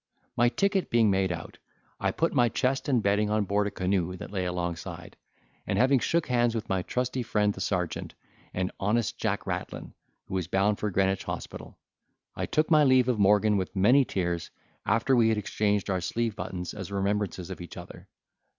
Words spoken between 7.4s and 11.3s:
the sergeant, and honest Jack Rattlin, who was bound for Greenwich